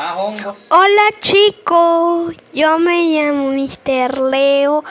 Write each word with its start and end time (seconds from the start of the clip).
Hola 0.00 1.10
chicos, 1.18 2.36
yo 2.52 2.78
me 2.78 3.02
llamo 3.10 3.50
Mr. 3.50 4.20
Leo. 4.30 4.84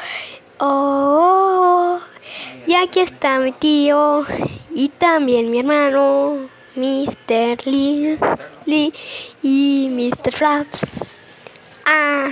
Oh, 0.60 2.00
y 2.66 2.76
aquí 2.76 2.99
está 2.99 3.39
mi 3.39 3.54
tío 3.54 4.25
y 4.75 4.89
también 4.89 5.49
mi 5.49 5.59
hermano, 5.59 6.49
Mr. 6.75 7.65
Lee, 7.65 8.20
Lee 8.65 8.93
y 9.41 9.88
Mr. 9.89 10.33
Flaps. 10.33 11.06
Ah. 11.85 12.28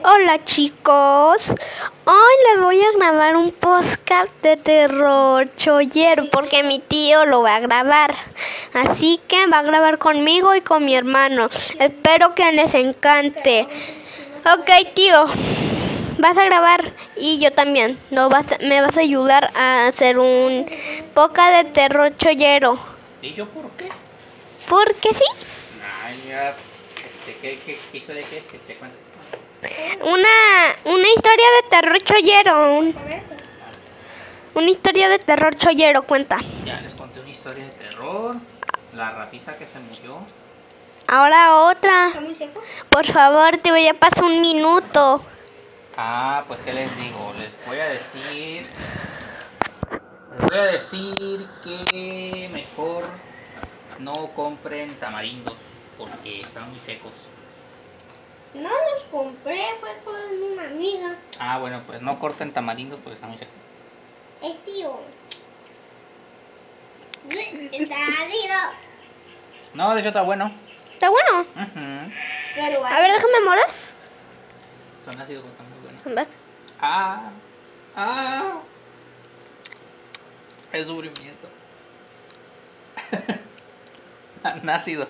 Hola 0.00 0.42
chicos, 0.44 1.50
hoy 2.04 2.34
les 2.50 2.62
voy 2.62 2.80
a 2.80 2.92
grabar 2.96 3.36
un 3.36 3.52
podcast 3.52 4.30
de 4.40 4.56
terror 4.56 5.54
chollero 5.56 6.30
porque 6.30 6.62
mi 6.62 6.78
tío 6.78 7.26
lo 7.26 7.42
va 7.42 7.56
a 7.56 7.60
grabar. 7.60 8.14
Así 8.72 9.20
que 9.28 9.46
va 9.48 9.58
a 9.58 9.62
grabar 9.62 9.98
conmigo 9.98 10.54
y 10.54 10.62
con 10.62 10.86
mi 10.86 10.96
hermano. 10.96 11.48
Espero 11.78 12.32
que 12.32 12.52
les 12.52 12.72
encante. 12.74 13.68
Ok 14.46 14.94
tío, 14.94 15.26
vas 16.18 16.38
a 16.38 16.44
grabar 16.44 16.94
y 17.16 17.38
yo 17.38 17.52
también. 17.52 18.00
No 18.10 18.30
vas, 18.30 18.46
me 18.60 18.80
vas 18.80 18.96
a 18.96 19.00
ayudar 19.00 19.50
a 19.54 19.88
hacer 19.88 20.18
un 20.18 20.66
podcast 21.12 21.66
de 21.66 21.70
terror 21.70 22.16
chollero. 22.16 22.78
¿Y 23.20 23.34
yo 23.34 23.46
por 23.46 23.70
qué? 23.72 23.90
Porque 24.68 25.12
sí. 25.12 25.24
Ya. 26.28 26.56
Este. 27.26 29.01
Una, 30.00 30.76
una 30.84 31.08
historia 31.08 31.46
de 31.62 31.68
terror 31.70 31.98
chollero. 32.02 32.78
un- 32.78 32.96
una 34.54 34.70
historia 34.70 35.08
de 35.08 35.18
terror 35.18 35.54
chollero, 35.54 36.02
cuenta. 36.02 36.36
Ya 36.64 36.80
les 36.80 36.92
conté 36.94 37.20
una 37.20 37.30
historia 37.30 37.64
de 37.64 37.70
terror. 37.70 38.36
La 38.92 39.10
ratita 39.12 39.56
que 39.56 39.66
se 39.66 39.78
murió. 39.78 40.18
Ahora 41.08 41.56
otra. 41.56 42.10
Por 42.90 43.06
favor, 43.06 43.56
te 43.58 43.70
voy 43.70 43.86
a 43.88 43.94
pasar 43.94 44.24
un 44.24 44.40
minuto. 44.42 45.24
Ah, 45.96 46.44
pues 46.46 46.60
qué 46.64 46.72
les 46.72 46.94
digo, 46.96 47.32
les 47.38 47.50
voy 47.66 47.78
a 47.80 47.86
decir. 47.86 48.66
Les 50.38 50.50
voy 50.50 50.58
a 50.58 50.64
decir 50.64 51.48
que 51.64 52.50
mejor 52.52 53.04
no 53.98 54.30
compren 54.34 54.94
tamarindos 54.98 55.54
porque 55.96 56.40
están 56.42 56.70
muy 56.70 56.80
secos. 56.80 57.12
No 58.54 58.68
los 58.68 59.02
compré, 59.10 59.64
fue 59.80 59.90
con 60.04 60.42
una 60.52 60.64
amiga. 60.64 61.16
Ah, 61.40 61.58
bueno, 61.58 61.82
pues 61.86 62.02
no 62.02 62.18
corten 62.18 62.52
tamarindos 62.52 63.00
porque 63.00 63.14
están 63.14 63.30
muy 63.30 63.38
secos. 63.38 63.54
El 64.42 64.56
tío. 64.58 65.00
Está 67.30 67.94
ácido. 67.94 68.54
No, 69.74 69.94
de 69.94 70.00
hecho 70.00 70.08
está 70.08 70.22
bueno. 70.22 70.52
Está 70.92 71.08
bueno. 71.08 71.40
Ujú. 71.40 72.84
A 72.84 73.00
ver, 73.00 73.12
déjame 73.12 73.40
moras. 73.44 73.94
Son 75.04 75.18
ácidos, 75.20 75.42
pero 75.42 75.52
están 75.52 75.70
muy 75.70 75.78
buenos. 75.80 76.06
A 76.06 76.10
ver. 76.10 76.28
Ah, 76.80 77.30
ah. 77.96 78.60
Es 80.72 80.86
sufrimiento. 80.86 81.48
Nácido. 84.62 85.08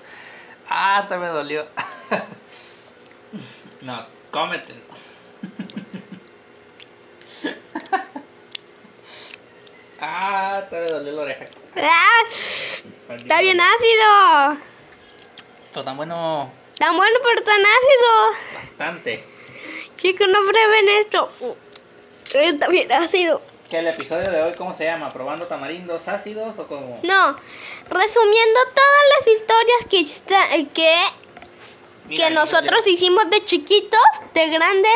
Ah, 0.69 0.99
hasta 0.99 1.19
me 1.19 1.27
dolió. 1.27 1.67
no, 3.83 4.07
cómetelo. 4.31 4.81
ah, 10.01 10.59
hasta 10.59 10.77
me 10.77 10.87
dolió 10.89 11.13
la 11.13 11.23
oreja. 11.23 11.45
¡Ah! 11.77 12.23
Está 13.17 13.41
bien 13.41 13.61
ácido. 13.61 14.63
Pero 15.73 15.85
tan 15.85 15.97
bueno, 15.97 16.51
Tan 16.79 16.97
bueno, 16.97 17.19
pero 17.23 17.43
tan 17.43 17.61
ácido. 17.61 18.33
bastante. 18.55 19.25
Chicos, 19.97 20.29
no 20.29 20.39
prueben 20.49 20.89
esto. 20.89 21.31
Está 22.35 22.69
bien 22.69 22.91
ácido. 22.93 23.43
¿Qué 23.71 23.79
el 23.79 23.87
episodio 23.89 24.31
de 24.31 24.43
hoy 24.43 24.53
cómo 24.59 24.75
se 24.75 24.85
llama? 24.85 25.13
¿Probando 25.13 25.47
tamarindos 25.47 26.07
ácidos 26.09 26.59
o 26.59 26.67
como? 26.67 27.01
No, 27.03 27.37
resumiendo 27.89 28.61
todas 28.75 29.05
las 29.19 29.27
historias 29.29 29.85
que, 29.89 30.01
está- 30.01 30.55
eh, 30.57 30.67
que, 30.75 30.95
Mira, 32.13 32.29
que 32.29 32.35
nosotros 32.35 32.87
hicimos 32.87 33.31
de 33.31 33.43
chiquitos, 33.45 34.01
de 34.35 34.49
grandes, 34.49 34.93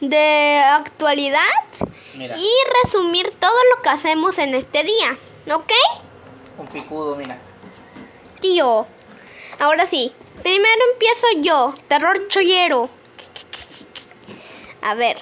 de 0.00 0.58
actualidad. 0.58 1.40
Mira, 2.14 2.36
Y 2.36 2.50
resumir 2.84 3.30
todo 3.40 3.58
lo 3.74 3.82
que 3.82 3.88
hacemos 3.88 4.38
en 4.38 4.54
este 4.54 4.84
día. 4.84 5.16
¿Ok? 5.54 5.72
un 6.58 6.66
picudo, 6.66 7.16
mira. 7.16 7.38
Tío. 8.40 8.86
Ahora 9.58 9.86
sí. 9.86 10.12
Primero 10.42 10.84
empiezo 10.92 11.26
yo. 11.40 11.74
Terror 11.88 12.28
chollero. 12.28 12.90
A 14.82 14.94
ver. 14.94 15.16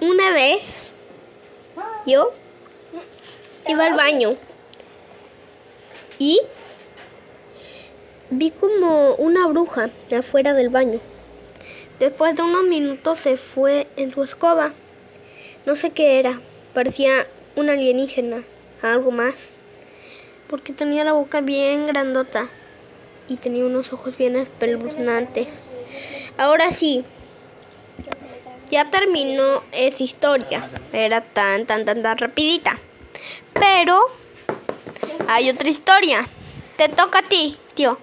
Una 0.00 0.30
vez 0.30 0.62
yo 2.06 2.32
iba 3.66 3.84
al 3.84 3.94
baño 3.94 4.36
y 6.18 6.40
vi 8.30 8.52
como 8.52 9.14
una 9.16 9.46
bruja 9.48 9.90
afuera 10.16 10.54
del 10.54 10.68
baño. 10.68 11.00
Después 11.98 12.36
de 12.36 12.42
unos 12.42 12.64
minutos 12.64 13.18
se 13.18 13.36
fue 13.36 13.88
en 13.96 14.12
su 14.12 14.22
escoba. 14.22 14.72
No 15.66 15.76
sé 15.76 15.90
qué 15.90 16.18
era. 16.20 16.40
Parecía 16.72 17.26
un 17.56 17.68
alienígena, 17.68 18.44
algo 18.82 19.10
más. 19.10 19.34
Porque 20.48 20.72
tenía 20.72 21.04
la 21.04 21.12
boca 21.12 21.40
bien 21.40 21.86
grandota 21.86 22.48
y 23.28 23.36
tenía 23.36 23.64
unos 23.64 23.92
ojos 23.92 24.16
bien 24.16 24.36
espeluznantes. 24.36 25.48
Ahora 26.38 26.70
sí, 26.70 27.04
ya 28.70 28.90
terminó 28.90 29.62
esa 29.72 30.02
historia. 30.02 30.70
Era 30.92 31.20
tan, 31.20 31.66
tan, 31.66 31.84
tan, 31.84 32.02
tan 32.02 32.16
rapidita. 32.16 32.78
Pero 33.52 34.00
hay 35.28 35.50
otra 35.50 35.68
historia. 35.68 36.26
Te 36.76 36.88
toca 36.88 37.18
a 37.18 37.22
ti, 37.22 37.58
tío. 37.74 37.98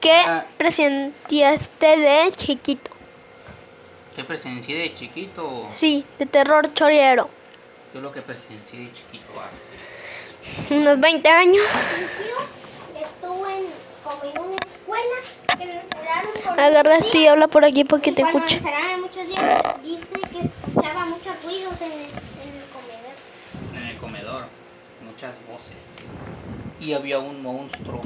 ¿Qué 0.00 0.12
Ah. 0.26 0.44
presentaste 0.56 1.96
de 1.98 2.32
chiquito? 2.36 2.90
¿Qué 4.16 4.24
presencié 4.24 4.78
de 4.78 4.94
chiquito? 4.94 5.68
Sí, 5.72 6.04
de 6.18 6.26
terror 6.26 6.72
chorero. 6.74 7.28
Yo 7.94 8.00
lo 8.00 8.10
que 8.12 8.22
presencié 8.22 8.80
de 8.80 8.92
chiquito 8.92 9.32
hace. 9.40 10.74
Unos 10.74 10.98
20 11.00 11.28
años. 11.28 11.62
estuvo 12.98 13.46
en, 13.46 13.66
como 14.02 14.24
en 14.24 14.40
una 14.40 14.56
escuela 14.56 15.58
que 15.58 15.66
nos 15.66 15.74
encerraron 15.84 16.30
por 16.44 16.60
Agarra 16.60 16.90
muchos 16.94 17.06
esto 17.06 17.18
y 17.18 17.26
habla 17.26 17.48
por 17.48 17.64
aquí 17.64 17.84
para 17.84 18.02
que 18.02 18.10
Y 18.10 18.14
te 18.14 18.22
encerraron 18.22 19.00
muchos 19.02 19.28
días, 19.28 19.62
dice 19.82 20.06
que 20.32 20.40
escuchaba 20.46 21.04
muchos 21.06 21.42
ruidos 21.44 21.80
en 21.82 21.92
el, 21.92 21.98
en 22.00 22.56
el 22.56 22.64
comedor. 22.72 23.14
En 23.76 23.82
el 23.86 23.96
comedor. 23.98 24.44
Muchas 25.04 25.34
voces. 25.46 25.76
Y 26.80 26.94
había 26.94 27.18
un 27.18 27.42
monstruo. 27.42 28.00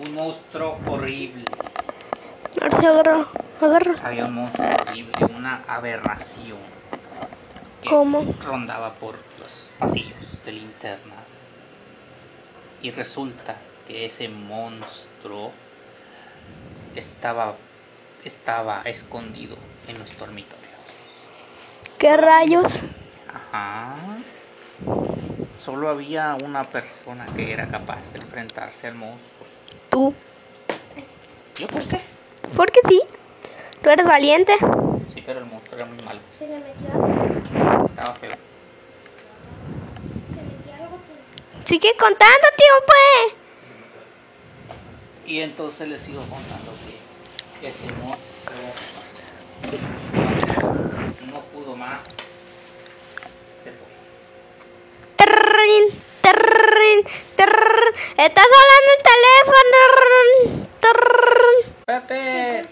Un 0.00 0.14
monstruo 0.14 0.78
horrible. 0.86 1.44
Agarra. 2.62 3.28
Agarra. 3.60 3.94
Había 4.02 4.24
un 4.24 4.34
monstruo 4.34 4.66
horrible. 4.80 5.12
Una 5.36 5.62
aberración. 5.68 6.58
Que 7.82 7.90
¿Cómo? 7.90 8.34
rondaba 8.42 8.94
por 8.94 9.16
los 9.38 9.70
pasillos 9.78 10.42
de 10.46 10.52
linternas. 10.52 11.26
Y 12.80 12.92
resulta 12.92 13.56
que 13.86 14.06
ese 14.06 14.30
monstruo 14.30 15.52
estaba, 16.96 17.56
estaba 18.24 18.80
escondido 18.86 19.56
en 19.86 19.98
los 19.98 20.18
dormitorios. 20.18 20.70
¿Qué 21.98 22.16
rayos? 22.16 22.80
Ajá. 23.28 23.96
Solo 25.58 25.90
había 25.90 26.38
una 26.42 26.64
persona 26.64 27.26
que 27.36 27.52
era 27.52 27.68
capaz 27.68 28.00
de 28.14 28.20
enfrentarse 28.20 28.86
al 28.86 28.94
monstruo. 28.94 29.39
Tú. 29.90 30.14
¿Yo 31.58 31.66
por 31.66 31.82
qué? 31.88 32.00
Porque 32.56 32.80
sí. 32.88 33.02
Tú 33.82 33.90
eres 33.90 34.06
valiente. 34.06 34.54
Sí, 35.14 35.22
pero 35.24 35.40
el 35.40 35.46
monstruo 35.46 35.76
era 35.78 35.86
muy 35.86 36.02
malo. 36.04 36.20
Se 36.38 36.46
le 36.46 36.54
metió 36.58 36.92
algo. 36.92 37.86
Estaba 37.86 38.14
feo. 38.14 38.30
Se 40.30 40.42
metió 40.42 40.74
algo. 40.84 40.96
por- 40.96 41.66
Sigue 41.68 41.92
contando, 41.98 42.46
tío, 42.56 42.74
pues. 42.86 43.34
Y 45.26 45.40
entonces 45.40 45.88
les 45.88 46.02
sigo 46.02 46.20
contando 46.22 46.72
que 47.60 47.68
ese 47.68 47.86
monstruo 47.92 48.20
no, 51.30 51.40
pudo 51.52 51.76
más. 51.76 52.00
Se 53.62 53.70
fue. 53.70 53.86
Trrrin, 55.16 55.99
Está 58.16 58.42
sonando 58.42 58.90
el 58.96 59.02
teléfono. 59.10 59.78
Espérate. 61.78 62.62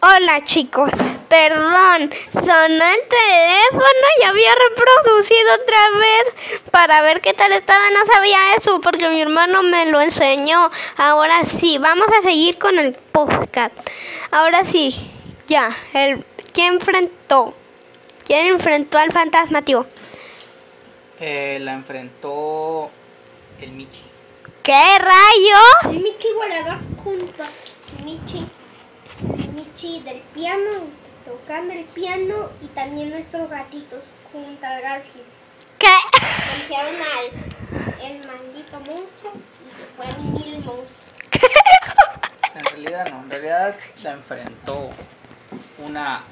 Hola 0.00 0.44
chicos, 0.44 0.90
Perdón, 1.28 2.12
sonó 2.32 2.84
el 2.84 3.02
teléfono 3.08 4.06
y 4.20 4.24
había 4.24 4.50
reproducido 4.68 5.54
otra 5.54 5.90
vez 5.98 6.60
para 6.70 7.02
ver 7.02 7.20
qué 7.20 7.34
tal 7.34 7.52
estaba. 7.52 7.90
No 7.90 8.04
sabía 8.12 8.54
eso 8.56 8.80
porque 8.80 9.08
mi 9.08 9.20
hermano 9.20 9.64
me 9.64 9.86
lo 9.86 10.00
enseñó. 10.00 10.70
Ahora 10.96 11.44
sí, 11.44 11.78
vamos 11.78 12.06
a 12.16 12.22
seguir 12.22 12.58
con 12.58 12.78
el 12.78 12.94
podcast. 12.94 13.74
Ahora 14.30 14.64
sí, 14.64 14.94
ya. 15.48 15.70
El, 15.92 16.24
¿Quién 16.52 16.74
enfrentó? 16.74 17.54
¿Quién 18.24 18.46
enfrentó 18.46 18.98
al 18.98 19.12
fantasma, 19.12 19.62
tío? 19.62 19.86
Eh, 21.18 21.58
la 21.60 21.72
enfrentó 21.72 22.90
el 23.58 23.72
Michi. 23.72 24.02
¿Qué 24.62 24.98
rayo? 24.98 25.90
El 25.90 26.02
Michi 26.02 26.28
volador 26.34 26.78
junto 27.02 27.42
a 27.42 28.02
Michi. 28.04 28.46
El 29.38 29.48
Michi 29.52 30.02
del 30.02 30.20
piano, 30.34 30.70
tocando 31.24 31.72
el 31.72 31.84
piano 31.86 32.50
y 32.60 32.66
también 32.66 33.10
nuestros 33.10 33.48
gatitos 33.48 34.04
junto 34.30 34.66
a 34.66 34.78
Garfield. 34.80 35.24
¿Qué? 35.78 35.86
Vencieron 36.52 36.94
al 36.94 38.10
el 38.10 38.26
maldito 38.26 38.78
monstruo 38.80 39.32
y 39.64 39.70
se 39.74 39.86
fue 39.96 40.06
a 40.06 40.18
mimir 40.18 40.54
el 40.56 40.64
monstruo. 40.64 41.00
En 42.54 42.64
realidad 42.64 43.10
no, 43.10 43.22
en 43.22 43.30
realidad 43.30 43.76
la 44.02 44.12
enfrentó 44.12 44.90
una 45.78 46.24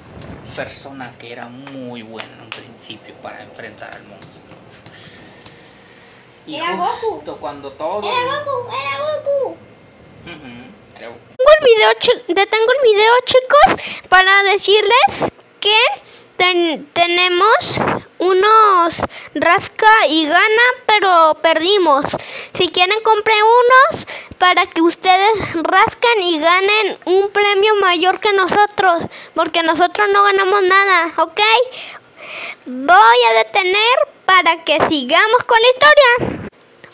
persona 0.55 1.11
que 1.17 1.31
era 1.31 1.47
muy 1.47 2.03
buena 2.03 2.33
en 2.33 2.41
un 2.41 2.49
principio 2.49 3.15
para 3.15 3.41
enfrentar 3.41 3.95
al 3.95 4.03
monstruo. 4.03 4.44
Y 6.47 6.55
Era 6.57 6.75
Goku. 6.75 6.93
justo 7.15 7.37
cuando 7.37 7.71
todo... 7.71 8.01
¡Era 8.07 8.43
Goku! 8.43 8.69
¡Era 8.71 8.99
Goku! 8.99 9.57
Era 10.97 11.07
Goku. 11.09 11.19
Detengo 11.37 11.51
el 11.59 11.65
video, 11.65 11.89
detengo 12.27 12.71
el 12.71 12.89
video, 12.93 13.13
chicos, 13.25 13.85
para 14.09 14.43
decirles 14.43 15.31
que 15.59 15.75
ten- 16.37 16.89
tenemos 16.93 17.75
unos 18.17 19.01
rasca 19.35 20.07
y 20.07 20.25
gana, 20.27 20.63
pero 20.85 21.37
perdimos. 21.41 22.05
Si 22.53 22.69
quieren, 22.69 22.99
compren 23.03 23.37
unos 23.43 24.07
para 24.37 24.65
que 24.67 24.81
ustedes 24.81 25.53
rascan 25.53 26.23
y 26.23 26.39
ganen 26.39 26.97
un 27.05 27.29
premio 27.31 27.75
mayor 27.75 28.19
que 28.19 28.33
nosotros, 28.33 29.03
porque 29.33 29.63
nosotros 29.63 30.07
no 30.13 30.23
ganamos 30.23 30.61
nada, 30.63 31.13
¿ok? 31.17 31.41
Voy 32.65 33.17
a 33.29 33.33
detener 33.43 33.97
para 34.25 34.63
que 34.63 34.79
sigamos 34.87 35.43
con 35.45 35.57
la 35.61 35.67
historia. 35.69 36.34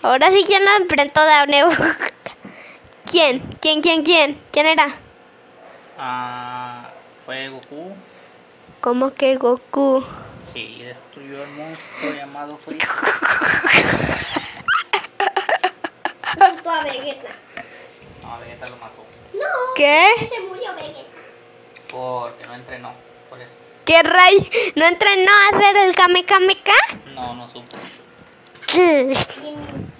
Ahora 0.03 0.31
sí, 0.31 0.44
¿quién 0.48 0.65
la 0.65 0.77
enfrentó 0.77 1.24
de 1.24 1.48
nuevo? 1.48 1.71
¿Quién? 3.06 3.39
¿Quién, 3.62 3.81
quién, 3.81 4.03
quién? 4.03 4.42
¿Quién 4.51 4.65
era? 4.65 4.88
Ah, 5.98 6.89
fue 7.25 7.50
Goku. 7.50 7.94
¿Cómo 8.80 9.13
que 9.13 9.36
Goku? 9.36 10.03
Sí, 10.53 10.81
destruyó 10.83 11.44
el 11.44 11.50
monstruo 11.51 12.13
llamado 12.15 12.57
Freezer. 12.57 12.89
Junto 16.39 16.69
a 16.69 16.83
Vegeta. 16.83 17.30
No, 18.24 18.39
Vegeta 18.39 18.69
lo 18.69 18.77
mató. 18.77 19.06
No, 19.33 19.74
¿Qué? 19.75 20.07
se 20.27 20.39
murió 20.42 20.74
Vegeta. 20.74 21.09
Porque 21.92 22.47
no 22.47 22.56
entrenó. 22.56 22.94
Por 23.30 23.39
eso. 23.39 23.54
¿Qué 23.86 24.01
ray? 24.01 24.50
¿No 24.75 24.86
entrenó 24.88 25.31
a 25.31 25.56
hacer 25.57 25.77
el 25.77 25.95
Kame 25.95 26.24
Kame 26.25 26.56
Ka? 26.56 26.97
No, 27.13 27.36
no 27.36 27.47
supo. 27.51 27.77
Mintió. 28.74 29.91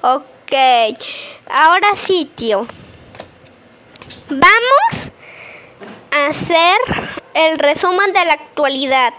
Ok. 0.00 0.52
Ahora 1.50 1.96
sí, 1.96 2.30
tío. 2.34 2.66
Vamos 4.28 5.10
a 6.10 6.26
hacer 6.26 6.78
el 7.34 7.58
resumen 7.58 8.12
de 8.12 8.24
la 8.24 8.34
actualidad. 8.34 9.14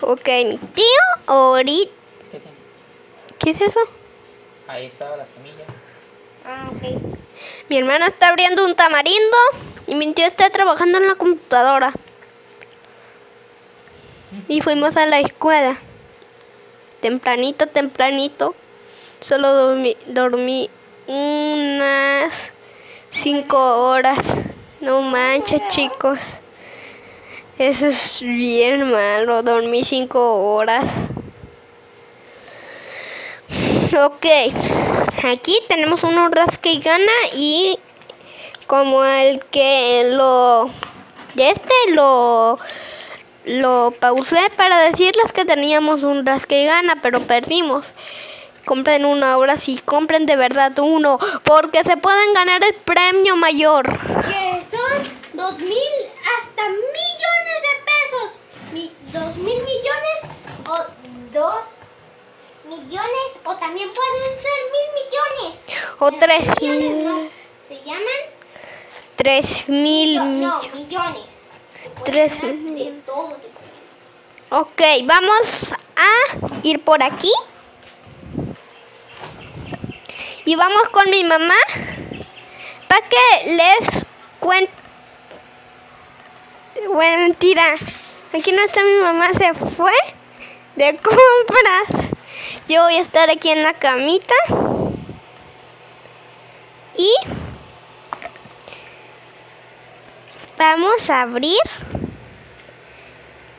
Ok, 0.00 0.28
mi 0.46 0.58
tío, 0.58 0.84
ahorita... 1.26 1.92
¿Qué 2.30 2.40
tiene? 2.40 2.56
¿Qué 3.38 3.50
es 3.50 3.60
eso? 3.60 3.80
Ahí 4.66 4.86
estaba 4.86 5.16
la 5.16 5.26
semilla. 5.26 5.64
Ah, 6.46 6.70
ok. 6.70 7.18
Mi 7.68 7.78
hermana 7.78 8.06
está 8.06 8.28
abriendo 8.28 8.64
un 8.64 8.74
tamarindo 8.74 9.36
y 9.86 9.94
mi 9.94 10.12
tío 10.12 10.26
está 10.26 10.50
trabajando 10.50 10.98
en 10.98 11.08
la 11.08 11.14
computadora. 11.14 11.92
Y 14.48 14.60
fuimos 14.60 14.96
a 14.96 15.06
la 15.06 15.20
escuela. 15.20 15.78
Tempranito, 17.00 17.66
tempranito. 17.66 18.54
Solo 19.20 19.76
dormí, 20.06 20.70
unas 21.06 22.52
cinco 23.10 23.58
horas. 23.58 24.18
No 24.80 25.02
manches, 25.02 25.60
chicos. 25.68 26.38
Eso 27.58 27.88
es 27.88 28.20
bien 28.20 28.90
malo. 28.90 29.42
Dormí 29.42 29.84
cinco 29.84 30.54
horas. 30.54 30.84
Ok. 33.92 34.26
Aquí 35.24 35.58
tenemos 35.68 36.04
uno 36.04 36.28
rasca 36.28 36.68
y 36.68 36.78
gana 36.78 37.12
y 37.34 37.76
como 38.68 39.04
el 39.04 39.44
que 39.46 40.12
lo 40.12 40.70
este 41.36 41.74
lo 41.90 42.58
lo 43.46 43.94
pausé 43.98 44.50
para 44.56 44.78
decirles 44.82 45.32
que 45.32 45.44
teníamos 45.44 46.02
un 46.02 46.24
rasca 46.24 46.54
y 46.54 46.66
gana, 46.66 47.00
pero 47.02 47.20
perdimos. 47.20 47.84
Compren 48.68 49.06
uno 49.06 49.24
ahora 49.24 49.56
sí, 49.56 49.80
compren 49.82 50.26
de 50.26 50.36
verdad 50.36 50.78
uno, 50.78 51.18
porque 51.42 51.82
se 51.84 51.96
pueden 51.96 52.34
ganar 52.34 52.62
el 52.62 52.74
premio 52.74 53.34
mayor. 53.34 53.86
Que 54.26 54.62
son 54.70 55.10
dos 55.32 55.58
mil 55.58 55.94
hasta 56.36 56.68
millones 56.68 57.58
de 57.66 57.74
pesos. 57.88 58.40
Mi, 58.74 58.92
dos 59.10 59.34
mil 59.36 59.58
millones 59.62 60.18
o 60.68 60.84
dos 61.32 61.64
millones 62.68 63.28
o 63.46 63.56
también 63.56 63.88
pueden 63.88 64.38
ser 64.38 64.58
mil 64.76 64.88
millones. 65.00 65.60
O 65.98 66.12
tres 66.12 66.60
millones, 66.60 67.04
no. 67.04 67.30
Se 67.68 67.82
llaman 67.86 68.20
tres 69.16 69.66
mil 69.66 70.14
no, 70.16 70.24
no, 70.26 70.60
millones. 70.74 71.24
Tres 72.04 72.42
mil. 72.42 73.02
Ok, 74.50 74.82
vamos 75.04 75.72
a 75.96 76.58
ir 76.64 76.84
por 76.84 77.02
aquí. 77.02 77.32
Y 80.48 80.56
vamos 80.56 80.88
con 80.88 81.10
mi 81.10 81.24
mamá 81.24 81.58
para 82.88 83.06
que 83.06 83.52
les 83.54 84.06
cuente. 84.40 84.72
Bueno, 86.90 87.18
mentira. 87.24 87.74
Aquí 88.32 88.52
no 88.52 88.62
está 88.62 88.82
mi 88.82 88.94
mamá, 88.94 89.28
se 89.34 89.52
fue 89.52 89.92
de 90.74 90.96
compras. 90.96 92.10
Yo 92.66 92.84
voy 92.84 92.94
a 92.94 93.02
estar 93.02 93.28
aquí 93.28 93.50
en 93.50 93.62
la 93.62 93.74
camita. 93.74 94.34
Y 96.96 97.12
vamos 100.56 101.10
a 101.10 101.20
abrir 101.20 101.60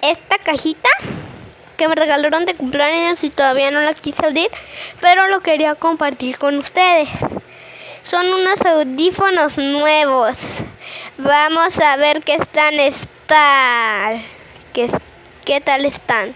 esta 0.02 0.40
cajita 0.40 0.90
que 1.80 1.88
me 1.88 1.96
regalaron 1.96 2.46
de 2.46 2.56
cumpleaños 2.56 3.24
y 3.24 3.30
todavía 3.30 3.72
no 3.72 3.80
la 3.80 3.94
quise 3.94 4.26
abrir, 4.26 4.50
pero 5.00 5.28
lo 5.28 5.40
quería 5.40 5.76
compartir 5.76 6.38
con 6.38 6.58
ustedes. 6.58 7.08
Son 8.02 8.28
unos 8.34 8.62
audífonos 8.66 9.58
nuevos. 9.58 10.38
Vamos 11.18 11.80
a 11.80 11.96
ver 11.96 12.22
qué 12.22 12.34
están 12.34 12.82
estar. 12.82 14.18
¿Qué, 14.74 14.90
qué 15.46 15.62
tal 15.62 15.86
están? 15.86 16.36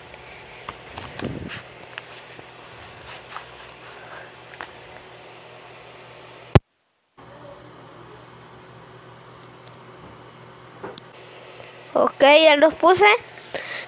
Ok, 11.94 12.22
ya 12.22 12.56
los 12.56 12.74
puse. 12.76 13.06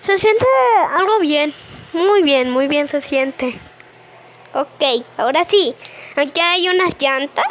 Se 0.06 0.18
siente 0.20 0.46
algo 0.96 1.18
bien. 1.20 1.54
Muy 1.94 2.22
bien, 2.22 2.52
muy 2.52 2.68
bien 2.68 2.88
se 2.88 3.02
siente. 3.02 3.60
Ok, 4.54 4.84
ahora 5.18 5.44
sí. 5.46 5.74
Aquí 6.16 6.40
hay 6.40 6.70
unas 6.70 6.96
llantas. 7.00 7.48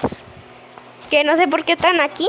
Que 1.10 1.24
no 1.24 1.36
sé 1.36 1.48
por 1.48 1.64
qué 1.64 1.72
están 1.72 2.00
aquí. 2.00 2.28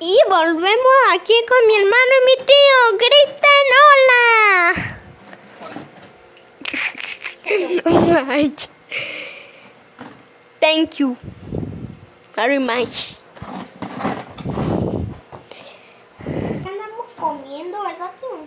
Y 0.00 0.18
volvemos 0.28 0.94
aquí 1.14 1.32
con 1.48 1.66
mi 1.66 1.76
hermano 1.76 2.12
y 2.18 2.24
mi 2.26 2.36
tío. 2.46 2.98
¡Griten 2.98 3.66
hola! 3.86 4.20
Thank 10.60 10.98
you. 10.98 11.16
Very 12.36 12.58
much. 12.58 13.14
¿Qué 16.24 16.68
andamos 16.68 17.06
comiendo, 17.18 17.82
verdad, 17.82 18.10
tío? 18.20 18.46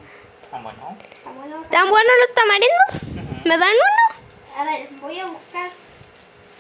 Ah, 0.66 0.72
bueno. 0.76 0.98
Está 1.12 1.30
bueno, 1.32 1.56
está 1.64 1.76
¿Están 1.78 1.90
buenos 1.90 2.14
los 2.22 2.36
tamarindos? 2.36 3.44
¿Me 3.46 3.58
dan 3.58 3.70
uno? 3.70 4.60
A 4.62 4.64
ver, 4.64 4.90
voy 5.02 5.20
a 5.20 5.26
buscar 5.26 5.70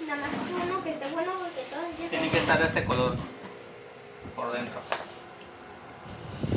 nada 0.05 0.22
más 0.22 0.29
uno 0.65 0.83
que 0.83 0.89
esté 0.91 1.07
bueno 1.10 1.31
porque 1.39 1.62
todos 1.69 1.86
ya 2.00 2.10
Tiene 2.10 2.29
que 2.29 2.38
estar 2.39 2.60
de 2.60 2.67
este 2.67 2.83
color. 2.86 3.15
por 4.36 4.51
dentro. 4.51 4.81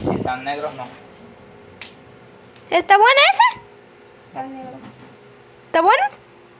Si 0.02 0.16
están 0.16 0.44
negros, 0.44 0.74
no. 0.74 0.88
¿Está 2.70 2.96
bueno 2.96 3.20
ese? 3.32 3.60
Tan 4.34 4.56
negro. 4.56 4.78
¿Está 5.66 5.80
bueno? 5.82 6.02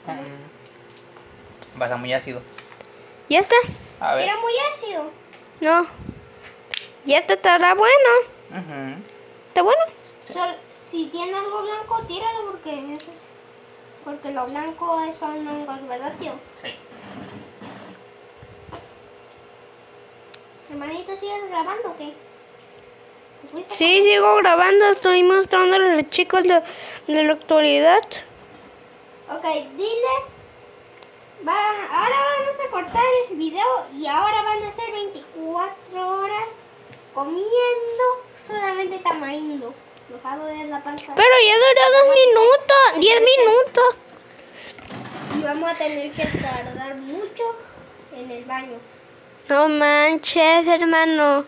Mm. 0.06 1.80
Va 1.80 1.84
a 1.84 1.88
estar 1.88 1.98
muy 1.98 2.12
ácido. 2.12 2.42
¿Y 3.28 3.36
este? 3.36 3.56
A 3.98 4.14
ver. 4.14 4.24
Era 4.24 4.36
muy 4.36 4.52
ácido. 4.72 5.10
No. 5.60 5.86
¿Y 7.04 7.14
este 7.14 7.32
estará 7.34 7.74
bueno? 7.74 8.08
¿Está 9.48 9.62
bueno? 9.62 9.82
Si 10.90 11.06
tiene 11.06 11.36
algo 11.36 11.62
blanco, 11.62 12.02
tíralo 12.06 12.52
porque 12.52 12.92
eso 12.92 13.10
es. 13.10 13.26
Porque 14.04 14.30
lo 14.30 14.46
blanco 14.46 15.00
es 15.00 15.16
son 15.16 15.46
hongos, 15.46 15.88
¿verdad, 15.88 16.14
tío? 16.18 16.32
Sí. 16.62 16.74
Hermanito, 20.70 21.16
¿sigues 21.16 21.48
grabando 21.48 21.90
o 21.90 21.96
qué? 21.96 22.12
Sí, 23.72 24.02
sigo 24.02 24.36
grabando. 24.36 24.86
Estoy 24.86 25.22
mostrándoles 25.22 25.92
a 25.92 25.96
los 25.96 26.10
chicos 26.10 26.42
de, 26.44 26.62
de 27.06 27.22
la 27.24 27.32
actualidad. 27.32 28.02
Ok, 29.30 29.44
diles. 29.76 30.24
Va, 31.46 31.54
ahora 31.90 32.16
vamos 32.38 32.60
a 32.60 32.70
cortar 32.70 33.04
el 33.28 33.36
video 33.36 33.86
y 33.94 34.06
ahora 34.06 34.42
van 34.42 34.62
a 34.64 34.70
ser 34.70 34.90
24 34.90 36.20
horas 36.20 36.50
comiendo 37.14 38.04
solamente 38.36 38.98
tamarindo. 39.00 39.74
Pero 40.08 41.34
ya 41.46 41.56
duró 41.56 41.84
dos 41.92 42.14
minutos, 42.14 43.00
diez 43.00 43.20
minutos. 43.20 43.96
Y 45.36 45.42
vamos 45.42 45.70
a 45.70 45.74
tener 45.74 46.12
que 46.12 46.24
tardar 46.38 46.94
mucho 46.96 47.56
en 48.14 48.30
el 48.30 48.44
baño. 48.44 48.78
No 49.48 49.68
manches, 49.68 50.66
hermano. 50.66 51.44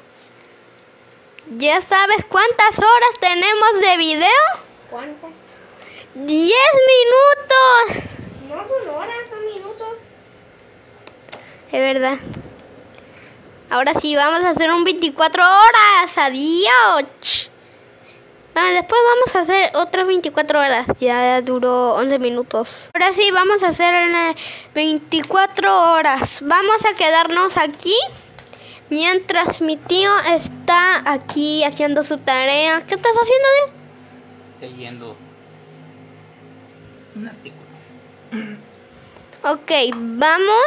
¿Ya 1.50 1.80
sabes 1.82 2.24
cuántas 2.28 2.78
horas 2.78 3.20
tenemos 3.20 3.80
de 3.80 3.96
video? 3.96 4.28
¿Cuántas? 4.90 5.30
¡Diez 6.14 6.72
minutos! 6.86 8.04
No 8.48 8.64
son 8.66 8.88
horas, 8.88 9.30
son 9.30 9.44
minutos. 9.46 9.98
Es 11.70 11.80
verdad. 11.80 12.18
Ahora 13.70 13.94
sí, 13.94 14.16
vamos 14.16 14.44
a 14.44 14.50
hacer 14.50 14.70
un 14.70 14.84
24 14.84 15.42
horas. 15.42 16.16
Adiós. 16.18 17.50
Ah, 18.60 18.72
después 18.72 19.00
vamos 19.04 19.36
a 19.36 19.40
hacer 19.42 19.76
otras 19.76 20.04
24 20.04 20.58
horas. 20.58 20.86
Ya 20.98 21.40
duró 21.42 21.94
11 21.94 22.18
minutos. 22.18 22.90
Ahora 22.92 23.12
sí, 23.12 23.30
vamos 23.30 23.62
a 23.62 23.68
hacer 23.68 23.94
eh, 23.94 24.34
24 24.74 25.92
horas. 25.92 26.40
Vamos 26.42 26.84
a 26.84 26.94
quedarnos 26.94 27.56
aquí. 27.56 27.94
Mientras 28.90 29.60
mi 29.60 29.76
tío 29.76 30.10
está 30.34 31.08
aquí 31.08 31.62
haciendo 31.62 32.02
su 32.02 32.18
tarea. 32.18 32.80
¿Qué 32.80 32.96
estás 32.96 33.12
haciendo, 33.12 33.48
tío? 34.60 34.68
Leyendo 34.68 35.16
un 37.14 37.28
artículo. 37.28 37.62
Ok, 39.44 39.70
vamos. 39.94 40.64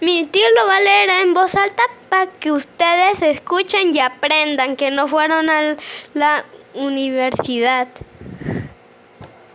Mi 0.00 0.24
tío 0.24 0.46
lo 0.56 0.66
va 0.66 0.76
a 0.76 0.80
leer 0.80 1.10
en 1.10 1.34
voz 1.34 1.54
alta 1.56 1.82
para 2.08 2.30
que 2.30 2.52
ustedes 2.52 3.20
escuchen 3.20 3.94
y 3.94 4.00
aprendan 4.00 4.76
que 4.76 4.90
no 4.90 5.08
fueron 5.08 5.50
a 5.50 5.76
la 6.14 6.46
universidad. 6.74 7.88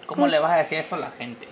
¿Cómo 0.05 0.27
le 0.27 0.39
vas 0.39 0.51
a 0.51 0.57
decir 0.57 0.79
eso 0.79 0.95
a 0.95 0.99
la 0.99 1.09
gente? 1.11 1.47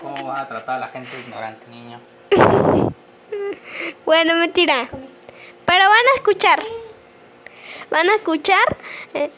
¿Cómo 0.00 0.24
vas 0.24 0.42
a 0.42 0.48
tratar 0.48 0.76
a 0.76 0.78
la 0.80 0.88
gente 0.88 1.18
ignorante, 1.20 1.66
niño? 1.68 2.00
Bueno, 4.04 4.36
mentira. 4.36 4.88
Pero 5.64 5.84
van 5.88 6.06
a 6.12 6.16
escuchar. 6.16 6.62
Van 7.90 8.08
a 8.08 8.14
escuchar 8.14 8.76
eh, 9.14 9.30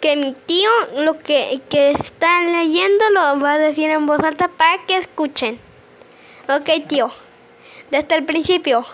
que 0.00 0.16
mi 0.16 0.34
tío 0.34 0.70
lo 0.98 1.18
que, 1.18 1.60
que 1.68 1.92
está 1.92 2.42
leyendo 2.42 3.10
lo 3.10 3.40
va 3.40 3.54
a 3.54 3.58
decir 3.58 3.90
en 3.90 4.06
voz 4.06 4.20
alta 4.20 4.48
para 4.48 4.84
que 4.86 4.98
escuchen. 4.98 5.58
Ok, 6.48 6.86
tío. 6.86 7.10
Desde 7.90 8.16
el 8.16 8.24
principio. 8.24 8.86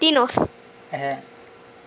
Dinos. 0.00 0.32
Eh, 0.92 1.18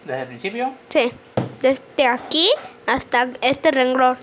Desde 0.09 0.21
el 0.23 0.27
principio, 0.27 0.73
Sí. 0.89 1.13
Desde 1.61 2.07
aquí 2.07 2.49
hasta 2.87 3.27
este 3.41 3.69
renglón. 3.69 4.17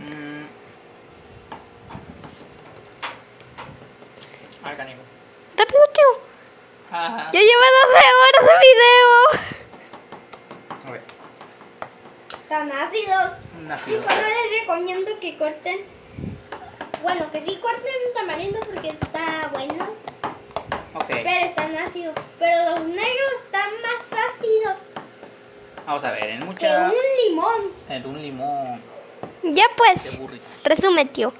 mm, 0.00 0.42
canijo. 4.76 4.98
Rápido, 5.56 5.80
tío. 5.94 6.20
Ya 6.90 7.30
lleva 7.40 7.66
12 7.92 8.06
horas 8.18 8.42
de 8.48 8.54
video. 8.66 9.12
a 10.84 10.90
ver, 10.90 11.02
Tan 12.48 12.72
ácidos. 12.72 13.32
una 13.56 13.78
Y 13.86 13.90
les 13.90 14.60
recomiendo 14.62 15.10
que 15.20 15.38
corten. 15.38 15.84
Bueno, 17.02 17.30
que 17.30 17.40
sí 17.40 17.56
corten 17.62 17.94
un 18.08 18.14
tamarindo 18.14 18.58
porque 18.66 18.88
está 18.88 19.48
bueno. 19.52 19.91
Pero 21.08 21.28
están 21.28 21.76
ácidos. 21.76 22.14
Pero 22.38 22.70
los 22.70 22.80
negros 22.86 23.32
están 23.44 23.70
más 23.82 24.12
ácidos 24.12 24.76
vamos 25.92 26.04
a 26.04 26.10
ver, 26.12 26.24
en 26.24 26.46
mucha... 26.46 26.90
un 26.90 27.28
limón. 27.28 27.72
En 27.88 28.06
un 28.06 28.22
limón 28.22 28.80
Ya 29.42 29.64
pues. 29.76 30.18
Resume, 30.64 31.04
tío. 31.06 31.32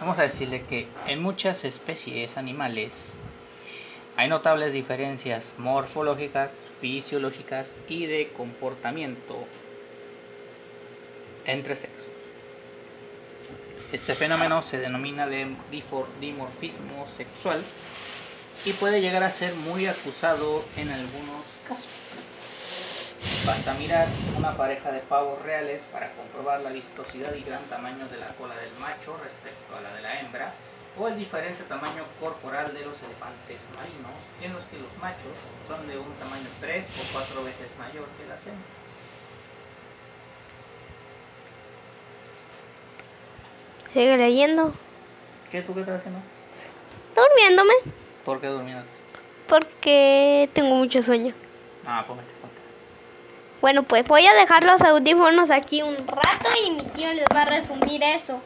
Vamos 0.00 0.18
a 0.18 0.22
decirle 0.22 0.64
que 0.68 0.88
en 1.06 1.22
muchas 1.22 1.64
especies 1.64 2.36
animales 2.36 3.12
hay 4.16 4.28
notables 4.28 4.72
diferencias 4.72 5.54
morfológicas, 5.58 6.52
fisiológicas 6.80 7.76
y 7.88 8.06
de 8.06 8.28
comportamiento 8.32 9.44
entre 11.46 11.76
sexos. 11.76 12.08
Este 13.92 14.14
fenómeno 14.14 14.62
se 14.62 14.78
denomina 14.78 15.26
de 15.26 15.56
dimorfismo 16.20 17.06
sexual 17.16 17.62
y 18.64 18.72
puede 18.74 19.00
llegar 19.00 19.22
a 19.22 19.30
ser 19.30 19.54
muy 19.54 19.86
acusado 19.86 20.64
en 20.76 20.90
algunos 20.90 21.44
casos. 21.66 21.86
Basta 23.46 23.74
mirar 23.74 24.06
una 24.36 24.56
pareja 24.56 24.92
de 24.92 25.00
pavos 25.00 25.42
reales 25.42 25.82
para 25.92 26.12
comprobar 26.12 26.60
la 26.60 26.70
vistosidad 26.70 27.34
y 27.34 27.42
gran 27.42 27.62
tamaño 27.64 28.08
de 28.08 28.18
la 28.18 28.28
cola 28.36 28.54
del 28.56 28.72
macho 28.78 29.16
respecto 29.22 29.76
a 29.76 29.80
la 29.80 29.94
de 29.94 30.02
la 30.02 30.20
hembra, 30.20 30.54
o 30.98 31.08
el 31.08 31.16
diferente 31.16 31.62
tamaño 31.64 32.04
corporal 32.18 32.74
de 32.74 32.84
los 32.84 33.00
elefantes 33.02 33.60
marinos, 33.76 34.12
en 34.42 34.52
los 34.52 34.64
que 34.64 34.78
los 34.78 34.94
machos 34.98 35.36
son 35.66 35.86
de 35.88 35.98
un 35.98 36.12
tamaño 36.14 36.48
tres 36.60 36.86
o 36.98 37.12
cuatro 37.12 37.44
veces 37.44 37.68
mayor 37.78 38.06
que 38.18 38.26
las 38.26 38.46
hembras. 38.46 38.80
Sigue 43.92 44.16
leyendo. 44.16 44.74
¿Qué 45.50 45.62
tú 45.62 45.74
qué 45.74 45.80
estás 45.80 46.00
haciendo? 46.00 46.20
Durmiéndome. 47.16 47.99
¿Por 48.24 48.40
qué 48.40 48.46
durmiendo? 48.48 48.84
Porque 49.48 50.48
tengo 50.52 50.74
mucho 50.76 51.02
sueño. 51.02 51.34
Ah, 51.86 52.04
póngate, 52.06 52.28
ponte. 52.40 52.56
Bueno, 53.60 53.82
pues 53.82 54.04
voy 54.06 54.26
a 54.26 54.34
dejar 54.34 54.64
los 54.64 54.80
audífonos 54.80 55.50
aquí 55.50 55.82
un 55.82 55.96
rato 55.96 56.48
y 56.66 56.70
mi 56.70 56.82
tío 56.84 57.12
les 57.12 57.24
va 57.34 57.42
a 57.42 57.44
resumir 57.46 58.02
eso. 58.02 58.40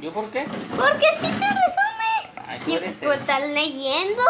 ¿Yo 0.00 0.12
por 0.12 0.30
qué? 0.30 0.44
Porque 0.76 1.06
sí 1.20 1.26
te 1.26 1.28
resume. 1.48 2.46
Ay, 2.46 2.60
tú 2.64 2.70
¿Y 2.72 2.76
tú 2.78 3.10
el- 3.12 3.18
estás 3.20 3.48
leyendo? 3.48 4.22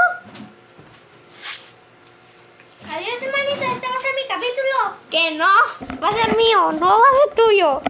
Adiós, 2.88 3.20
hermanito. 3.22 3.62
Este 3.74 3.86
va 3.88 3.94
a 3.96 4.00
ser 4.00 4.14
mi 4.14 4.28
capítulo. 4.28 4.96
Que 5.10 5.30
no, 5.36 6.00
va 6.02 6.08
a 6.08 6.12
ser 6.12 6.36
mío, 6.36 6.72
no 6.72 6.86
va 6.88 6.94
a 6.94 7.26
ser 7.26 7.34
tuyo. 7.44 7.82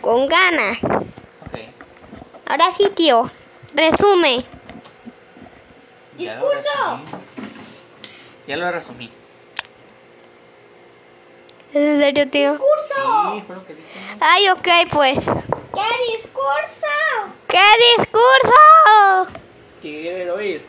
Con 0.00 0.28
ganas. 0.28 0.78
Ok. 0.82 1.58
Ahora 2.46 2.72
sí, 2.76 2.90
tío. 2.94 3.30
Resume. 3.76 4.42
ya 6.16 6.32
Discurso. 6.32 7.00
Ya 8.46 8.56
lo 8.56 8.72
resumí. 8.72 9.10
¿Es 11.74 11.76
en 11.76 12.00
serio, 12.00 12.30
tío? 12.30 12.56
¡Curso! 12.56 13.34
Sí, 13.34 13.42
fue 13.46 13.56
lo 13.56 13.66
que 13.66 13.74
dije. 13.74 14.00
Ay, 14.18 14.48
ok, 14.48 14.68
pues. 14.90 15.18
¡Qué 15.18 16.16
discurso! 16.16 16.86
¡Qué 17.48 17.64
discurso! 17.98 19.38
Quiero 19.82 20.36
oír. 20.36 20.64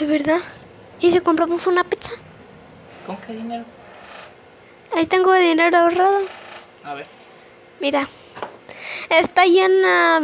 ¿Es 0.00 0.08
verdad? 0.08 0.40
¿Y 0.98 1.12
si 1.12 1.20
compramos 1.20 1.68
una 1.68 1.84
pizza? 1.84 2.14
¿Con 3.06 3.16
qué 3.18 3.32
dinero? 3.32 3.64
Ahí 4.92 5.06
tengo 5.06 5.32
dinero 5.34 5.76
ahorrado. 5.76 6.22
A 6.82 6.94
ver. 6.94 7.06
Mira. 7.78 8.08
Está 9.10 9.46
llena, 9.46 10.20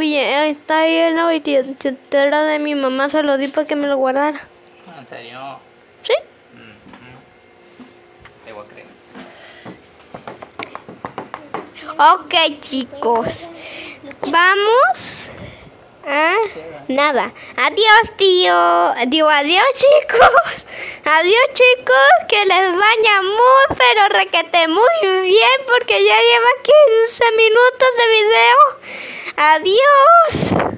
está 0.47 0.87
llena 0.87 1.29
billetera 1.29 2.45
de 2.45 2.59
mi 2.59 2.75
mamá. 2.75 3.09
Se 3.09 3.23
lo 3.23 3.39
di 3.39 3.49
para 3.49 3.67
que 3.67 3.77
me 3.77 3.87
lo 3.87 3.97
guardara. 3.97 4.47
¿En 4.99 5.09
serio? 5.09 5.59
¿Sí? 6.03 6.13
Mm, 6.53 7.83
mm. 7.83 8.45
Te 8.45 8.53
voy 8.53 8.65
a 8.65 8.69
creer. 8.69 8.87
Ok, 11.99 12.61
chicos. 12.61 13.51
vamos 14.21 15.24
a 16.07 16.37
nada. 16.89 17.33
Adiós, 17.57 18.13
tío. 18.17 18.55
Digo, 19.09 19.29
adiós, 19.29 19.67
chicos. 19.75 20.67
Adiós, 21.05 21.49
chicos. 21.55 22.11
Que 22.29 22.45
les 22.47 22.77
vaya 22.77 23.23
muy, 23.23 23.77
pero 23.77 24.09
requete 24.09 24.69
muy 24.69 25.23
bien 25.23 25.59
porque 25.67 26.05
ya 26.05 26.19
lleva 26.21 26.49
15 26.63 27.25
minutos 27.37 27.89
de 27.99 28.07
video. 28.17 28.59
Adiós. 29.37 30.75